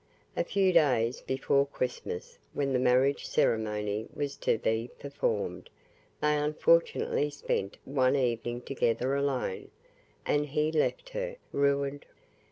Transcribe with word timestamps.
A 0.35 0.43
few 0.43 0.73
days 0.73 1.21
before 1.21 1.67
Christmas, 1.67 2.39
when 2.53 2.73
the 2.73 2.79
marriage 2.79 3.27
ceremony 3.27 4.07
was 4.15 4.35
to 4.37 4.57
be 4.57 4.89
performed, 4.97 5.69
they 6.21 6.35
unfortunately 6.39 7.29
spent 7.29 7.77
one 7.85 8.15
evening 8.15 8.61
together 8.61 9.13
alone, 9.13 9.69
and 10.25 10.47
he 10.47 10.71
left 10.71 11.09
her 11.09 11.35
ruined. 11.51 12.07